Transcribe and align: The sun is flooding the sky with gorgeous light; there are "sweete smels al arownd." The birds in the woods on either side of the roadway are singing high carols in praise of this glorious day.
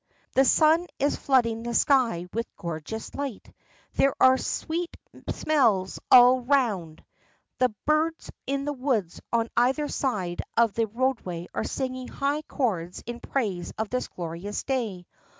The 0.33 0.45
sun 0.45 0.87
is 0.97 1.15
flooding 1.15 1.61
the 1.61 1.75
sky 1.75 2.25
with 2.33 2.47
gorgeous 2.57 3.13
light; 3.13 3.53
there 3.93 4.15
are 4.19 4.35
"sweete 4.35 4.97
smels 5.29 5.99
al 6.11 6.41
arownd." 6.41 7.01
The 7.59 7.69
birds 7.85 8.31
in 8.47 8.65
the 8.65 8.73
woods 8.73 9.21
on 9.31 9.49
either 9.55 9.87
side 9.87 10.41
of 10.57 10.73
the 10.73 10.87
roadway 10.87 11.49
are 11.53 11.65
singing 11.65 12.07
high 12.07 12.41
carols 12.41 13.03
in 13.05 13.19
praise 13.19 13.73
of 13.77 13.89
this 13.89 14.07
glorious 14.07 14.63
day. 14.63 15.05